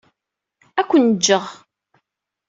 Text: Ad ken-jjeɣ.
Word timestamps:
Ad 0.79 0.85
ken-jjeɣ. 0.89 1.45